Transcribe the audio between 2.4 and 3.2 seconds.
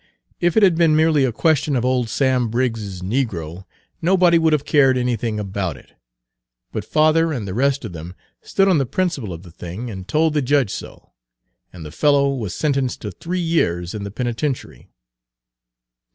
Briggs's